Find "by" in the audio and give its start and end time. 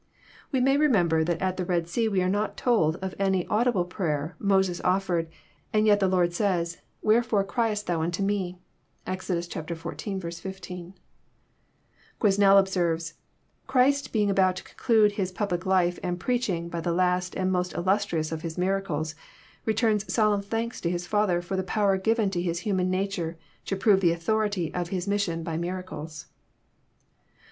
16.67-16.81, 25.43-25.57